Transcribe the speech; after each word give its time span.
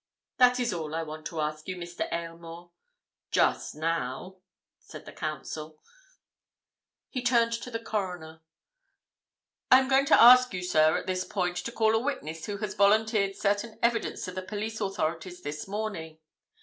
"That 0.37 0.59
is 0.59 0.73
all 0.73 0.95
I 0.95 1.03
want 1.03 1.27
to 1.27 1.39
ask 1.41 1.67
you, 1.67 1.75
Mr. 1.77 2.11
Aylmore—just 2.11 3.75
now," 3.75 4.37
said 4.79 5.05
the 5.05 5.11
Counsel. 5.13 5.77
He 7.11 7.21
turned 7.21 7.51
to 7.53 7.69
the 7.69 7.77
Coroner. 7.77 8.41
"I 9.69 9.77
am 9.79 9.87
going 9.87 10.07
to 10.07 10.19
ask 10.19 10.55
you, 10.55 10.63
sir, 10.63 10.97
at 10.97 11.05
this 11.05 11.23
point 11.23 11.57
to 11.57 11.71
call 11.71 11.93
a 11.93 11.99
witness 11.99 12.47
who 12.47 12.57
has 12.57 12.73
volunteered 12.73 13.35
certain 13.35 13.77
evidence 13.83 14.25
to 14.25 14.31
the 14.31 14.41
police 14.41 14.81
authorities 14.81 15.43
this 15.43 15.67
morning. 15.67 16.17